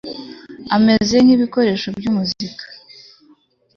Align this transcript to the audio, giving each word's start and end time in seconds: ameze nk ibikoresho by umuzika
ameze 0.75 1.15
nk 1.23 1.29
ibikoresho 1.35 1.87
by 1.97 2.05
umuzika 2.11 2.63